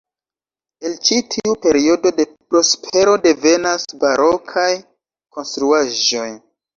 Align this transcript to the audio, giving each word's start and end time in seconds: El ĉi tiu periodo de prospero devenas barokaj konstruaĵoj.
El 0.87 0.93
ĉi 1.09 1.17
tiu 1.33 1.51
periodo 1.65 2.11
de 2.19 2.25
prospero 2.53 3.13
devenas 3.25 3.85
barokaj 4.05 4.65
konstruaĵoj. 5.37 6.27